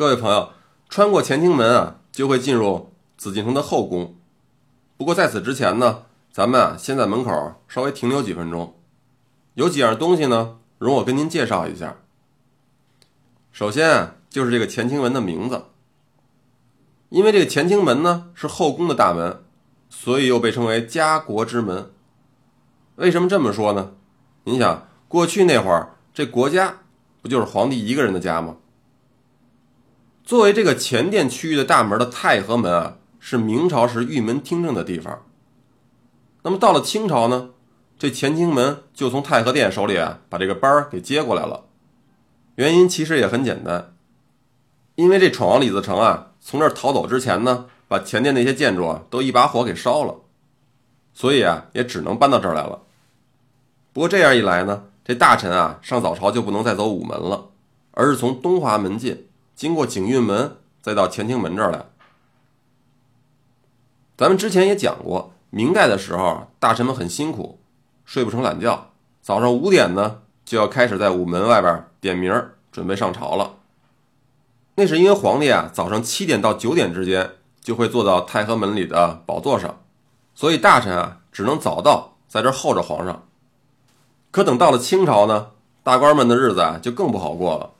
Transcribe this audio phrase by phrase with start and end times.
[0.00, 0.48] 各位朋友，
[0.88, 4.16] 穿过乾清门啊，就会进入紫禁城的后宫。
[4.96, 8.74] 不过在此之前呢，咱们啊先在门口稍微停留几分钟。
[9.52, 11.98] 有几样东西呢，容我跟您介绍一下。
[13.52, 15.66] 首先啊，就是这个乾清门的名字，
[17.10, 19.44] 因为这个乾清门呢是后宫的大门，
[19.90, 21.90] 所以又被称为家国之门。
[22.96, 23.92] 为什么这么说呢？
[24.44, 26.78] 您想，过去那会儿，这国家
[27.20, 28.56] 不就是皇帝一个人的家吗？
[30.30, 35.24] 作为这个前殿区域的大门的太和门啊，是明朝时御门听政的地方。
[36.42, 37.50] 那么到了清朝呢，
[37.98, 41.64] 这乾清门就从太和殿手里啊把这个班儿给接过来了。
[42.54, 43.96] 原因其实也很简单，
[44.94, 50.14] 因为这闯王李自成啊从这儿逃走之前呢，把前殿那些建筑啊都一把火给烧了，
[51.12, 52.82] 所以啊也只能搬到这儿来了。
[53.92, 57.48] 不过这样一来呢，这大臣啊上早朝就不能再走午门了，
[57.90, 59.26] 而是从东华门进。
[59.60, 61.84] 经过景运门，再到乾清门这儿来。
[64.16, 67.60] 咱们之前也讲过，明代的时候，大臣们很辛苦，
[68.06, 72.32] 睡不成懒觉，早上五点呢就要开始在午门外边点名，
[72.72, 73.56] 准备上朝了。
[74.76, 79.82] 那是因为皇帝啊，早上七点到九点之间就会坐到太和门里的宝座上，
[80.34, 83.28] 所以大臣啊只能早到，在这候着皇上。
[84.30, 85.50] 可等到了清朝呢，
[85.82, 87.74] 大官们的日子啊就更不好过了。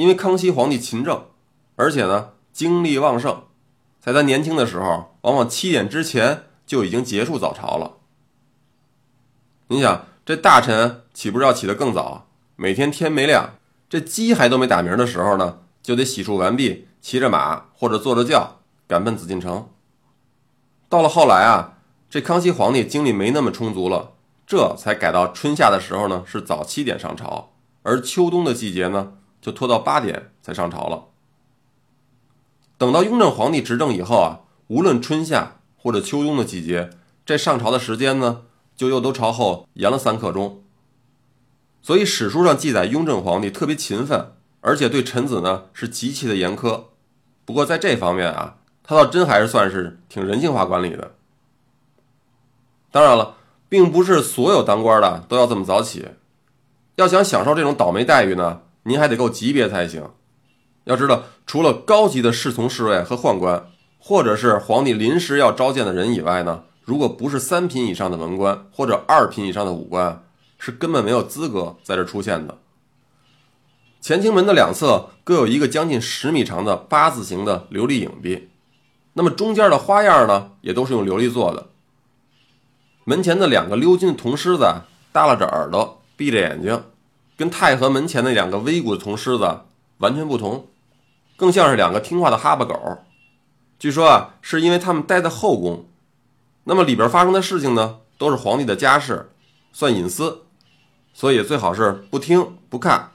[0.00, 1.26] 因为康熙皇帝勤政，
[1.76, 3.42] 而且呢精力旺盛，
[4.00, 7.98] 在他年轻的时候，往往七点之前就已经结束早朝了。
[9.68, 12.28] 你想，这大臣岂不是要起得更早？
[12.56, 13.56] 每天天没亮，
[13.90, 19.68] 这鸡还都没打鸣的时候呢，就得洗漱完毕，骑着马或者坐着轿赶奔紫禁城。
[20.88, 21.74] 到了后来啊，
[22.08, 24.12] 这康熙皇帝精力没那么充足了，
[24.46, 29.12] 这才改到春夏的时候呢是早七点上朝，而秋冬的季节呢。
[29.40, 31.04] 就拖到八点才上朝了。
[32.78, 36.90] 等到雍正皇帝执政以后啊，无论春夏或者秋冬的季节，
[37.26, 38.42] 这上朝的时间呢，
[38.74, 40.62] 就又都朝后延了三刻钟。
[41.82, 46.84] 所以史书上记载，雍正皇帝特别勤奋，而且对臣子呢是极其的严苛。
[47.44, 51.12] 不过在这方面啊，他倒真还是算是挺人性化管理的。
[52.90, 53.36] 当然了，
[53.68, 56.08] 并不是所有当官的都要这么早起，
[56.96, 58.62] 要想享受这种倒霉待遇呢。
[58.90, 60.10] 您还得够级别才行。
[60.84, 63.70] 要知道，除了高级的侍从侍卫和宦官，
[64.00, 70.24] 或者是皇帝临时要召见的人以外呢，如果不是三品以上的文官或者二品以上的武官，
[70.58, 72.58] 是根本没有资格在这出现的。
[74.02, 78.48] 乾清门的两侧各有一个将近十米长的八字形的琉璃影壁，
[79.12, 81.68] 那么中间的花样呢，也都是用琉璃做的。
[83.04, 84.64] 门前的两个鎏金铜狮子，
[85.12, 86.82] 耷拉着耳朵，闭着眼睛。
[87.40, 89.60] 跟太和门前那两个威武的铜狮子
[89.96, 90.66] 完全不同，
[91.38, 92.98] 更像是两个听话的哈巴狗。
[93.78, 95.86] 据说啊，是因为他们待在后宫，
[96.64, 99.30] 那么里边发生的事情呢，都是皇帝的家事，
[99.72, 100.42] 算隐私，
[101.14, 103.12] 所以最好是不听不看。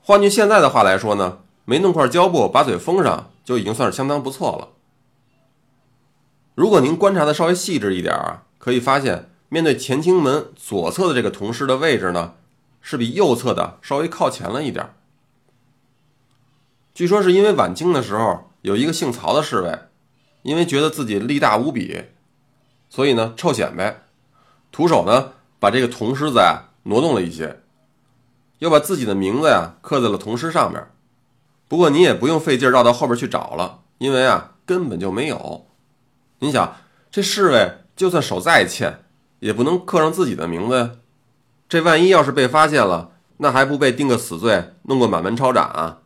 [0.00, 4.68] 换句现在的话来说呢，没弄块胶布把嘴封上，就已经算是相当不错了。
[6.54, 12.34] 如果您观察的稍微细致一点啊，可以发现，面对乾清门左侧的这个铜狮的位置呢。
[12.88, 14.94] 是比右侧的稍微靠前了一点。
[16.94, 19.76] 据说是因为晚清的时候有一个姓曹的侍卫，
[20.42, 22.04] 因为觉得自己力大无比，
[22.88, 24.04] 所以呢臭显摆，
[24.70, 27.60] 徒手呢把这个铜狮子呀挪动了一些，
[28.60, 30.80] 又把自己的名字呀刻在了铜狮上面。
[31.66, 35.66] 不过你也不用费劲绕到后边去找了，因为啊根本就没有。
[36.38, 36.76] 你想
[37.10, 39.02] 这侍卫就算手再欠，
[39.40, 40.90] 也不能刻上自己的名字呀。
[41.68, 45.98] 这万一要是被发现了，那还不被定个死罪，弄个满门抄斩啊？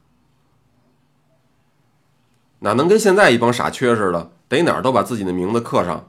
[2.60, 6.09] 哪能跟现在一帮傻缺似的，得哪儿都把自己的名字刻上？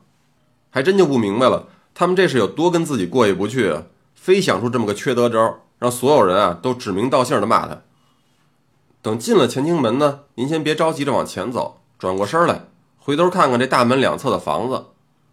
[0.69, 3.84] 还真就不明白了，他们这是有多跟自己过意不去啊？
[4.16, 7.81] 非想出这么个缺德招，让所有人啊都指名道姓的骂他。
[9.02, 12.67] 等进了乾清门呢，您先别着急着往前走，转过身来，
[12.97, 14.85] 回头看看这大门两侧的房子，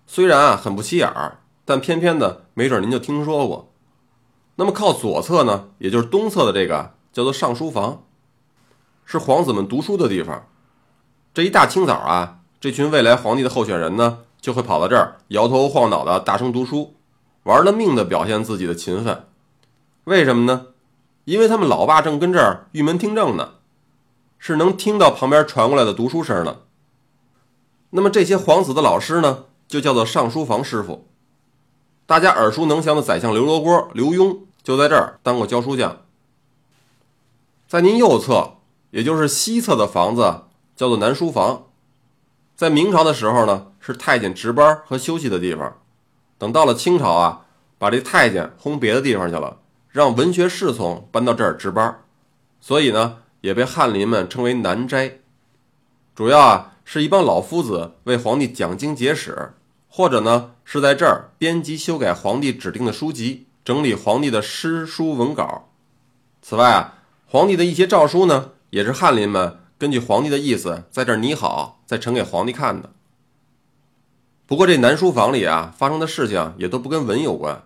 [0.06, 3.67] 虽然啊很不起眼儿，但偏偏的，没准您就听说过。
[4.60, 8.02] 那么靠左侧呢，也就是东侧的这个叫做上书房，
[9.04, 10.48] 是皇子们读书的地方。
[11.32, 16.96] 这一大清早啊，这群未来皇帝的候选人呢，就会跑到这儿摇头晃脑的大声读书，
[17.44, 19.26] 玩了命的表现自己的勤奋。
[20.02, 20.66] 为什么呢？
[21.24, 23.50] 因为他们老爸正跟这儿御门听政呢，
[24.40, 26.62] 是能听到旁边传过来的读书声的。
[27.90, 31.06] 那么这些皇子的老师呢，就叫做上书房师傅。
[32.06, 34.47] 大家耳熟能详的宰相刘罗锅刘墉。
[34.68, 36.02] 就在这儿当过教书匠。
[37.66, 38.58] 在您右侧
[38.90, 40.42] 也就是西侧的房子
[40.76, 41.68] 叫做南书房。
[42.54, 45.78] 在明朝的时候呢，是太监值班和休息的地方。
[46.36, 47.46] 等到了清朝啊，
[47.78, 49.56] 把这太监轰别的地方去了，
[49.88, 52.02] 让文学侍从搬到这儿值班，
[52.60, 55.20] 所以呢，也被翰林们称为南斋。
[56.14, 59.54] 主要啊，是一帮老夫子为皇帝讲经解史，
[59.88, 65.68] 或者呢，是在这儿编辑修改皇帝指定的书籍，整理皇帝的诗书文稿。
[66.40, 69.58] 此外啊，皇帝的一些诏书呢，也是翰林们。
[69.76, 72.94] 根据皇帝的意思，在这拟好，再呈给皇帝看的。
[74.46, 77.62] 不过这南书房里啊，发生的事情也都不跟文有关。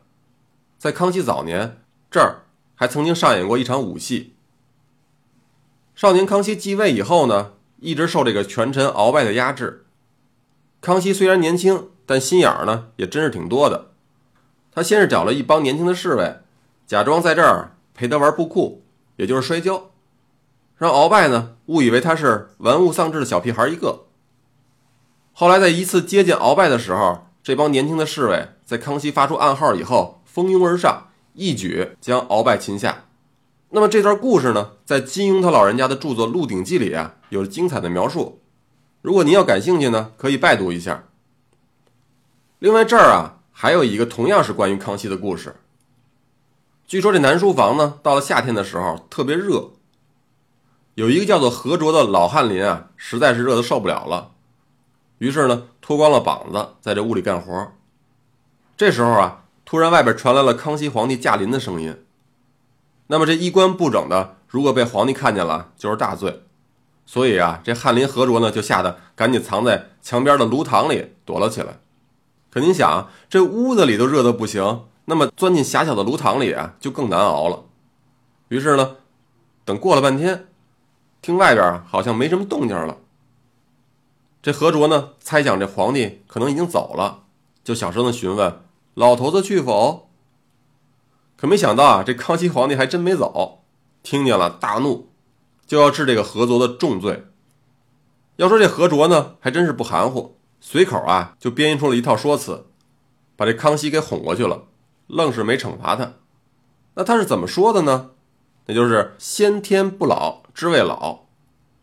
[0.77, 1.79] 在康熙早年，
[2.11, 4.35] 这儿还曾经上演过一场武戏。
[5.95, 9.87] 少年康熙继位以后呢，一直受这个权臣鳌拜的压制。
[10.81, 13.92] 康熙虽然年轻，但心眼儿呢也真是挺多的。
[14.75, 16.37] 他先是找了一帮年轻的侍卫，
[16.87, 18.83] 假装在这儿陪他玩布库，
[19.17, 19.91] 也就是摔跤。
[20.79, 24.07] 让鳌拜呢误以为他是玩物丧志的小屁孩一个。
[25.33, 33.05] 后来在一次接见鳌拜的时候，这帮年轻的侍卫在康熙发出暗号以后，蜂拥而上，一举将鳌拜擒下。
[33.71, 38.41] 那么这段故事呢，在金庸他老人家的著作《鹿鼎记》里啊，有精彩的描述。
[39.01, 41.05] 如果您要感兴趣呢，可以拜读一下。
[42.59, 45.55] 另外这儿啊，还有一个同样是关于康熙的故事。
[46.87, 49.71] 据说这南书房呢，到了夏天的时候特别热。
[50.95, 54.33] 有一个叫做何卓的老翰林啊，实在是热得受不了了，
[55.19, 57.73] 于是呢，脱光了膀子在这屋里干活。
[58.77, 62.05] 这时候啊，突然外边传来了康熙皇帝驾临的声音。
[63.07, 66.43] 那么这衣冠不整的，如果被皇帝看见了，就是大罪。
[67.07, 71.79] 所以啊，这翰林何卓呢，就吓得赶紧藏在墙边的炉膛里躲了起来。
[72.53, 77.65] 可您想，这屋子里都热得不行，那么钻进狭小的炉膛里啊，就更难熬了。
[78.49, 78.97] 于是呢，
[79.65, 80.49] 等过了半天。
[81.23, 82.99] 听外边好像没什么动静了。
[84.43, 87.23] 这何卓呢，猜想这皇帝可能已经走了，
[87.63, 88.61] 就小声的询问
[88.95, 90.11] ：“老头子去否？”
[91.39, 93.63] 可没想到啊，这康熙皇帝还真没走，
[94.03, 95.09] 听见了大怒，
[95.65, 97.25] 就要治这个何卓的重罪。
[98.37, 102.67] 要说这何卓呢，还真是不含糊，随口啊就编出了一套说辞，
[103.35, 104.63] 把这康熙给哄过去了，
[105.09, 106.13] 愣是没惩罚他。
[106.95, 108.11] 那他是怎么说的呢？
[108.67, 111.25] 那就是先天不老之谓老，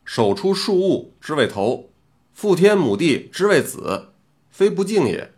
[0.06, 1.90] 手出庶物之谓头，
[2.34, 4.12] 父天母地之谓子，
[4.50, 5.34] 非不敬也。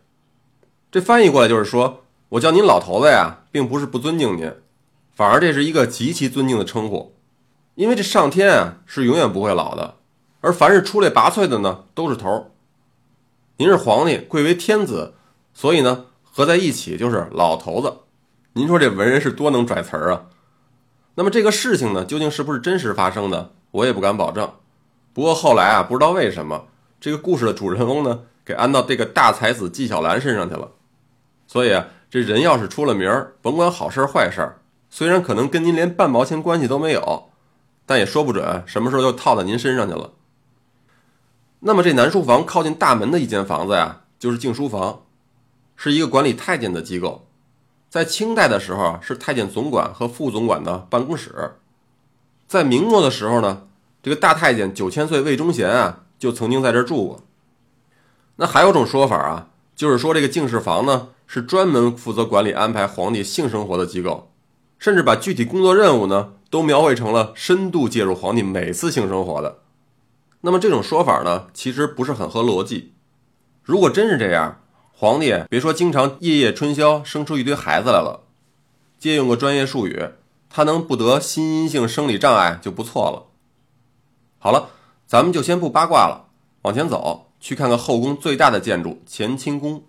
[0.91, 4.53] 这翻译过来就是说，我叫您老头子呀，并不是不尊敬您，
[5.15, 7.15] 反而这是一个极其尊敬的称呼。
[7.73, 9.95] 因为这上天啊是永远不会老的，
[10.41, 12.51] 而凡是出类拔萃的呢都是头。
[13.57, 15.13] 您是皇帝，贵为天子，
[15.53, 17.93] 所以呢合在一起就是老头子。
[18.53, 20.25] 您说这文人是多能拽词儿啊？
[21.15, 24.51] 那么这个事情呢，究竟是不是真实发生的，我也不敢保证。
[25.13, 26.65] 不过后来啊，不知道为什么，
[26.99, 30.71] 这个故事的主人翁呢，给安到这个大才子纪晓岚身上去了。
[31.47, 34.53] 所以啊，这人要是出了名儿，甭管好事坏事，
[34.89, 37.29] 虽然可能跟您连半毛钱关系都没有，
[37.85, 40.11] 但也说不准什么时候又套到您身上去了。
[41.63, 45.03] 那么这南书房靠近大门的一间房子呀，就是静书房，
[45.75, 47.27] 是一个管理太监的机构。
[47.87, 51.51] 在清代的时候啊，是太监总管和副总管的办公室。
[52.47, 53.67] 在明末的时候呢，
[54.01, 57.19] 这个大太监九千岁魏忠贤啊，就曾经在这住过。
[58.37, 64.31] 那还有种说法啊，就是说这个敬事房呢，是专门负责管理安排皇帝性生活的机构，
[64.79, 69.59] 甚至把具体工作任务呢，都描绘成了深度介入皇帝每次性生活的。
[70.41, 72.93] 那么这种说法呢，其实不是很合逻辑。
[73.63, 78.23] 如果真是这样，皇帝别说经常夜夜春宵生出一堆孩子来了，
[78.97, 80.09] 借用个专业术语，
[80.49, 83.27] 他能不得心因性生理障碍就不错了。
[84.39, 84.69] 好了，
[85.05, 86.29] 咱们就先不八卦了，
[86.63, 89.83] 往前走去看看后宫最大的建筑乾清宫。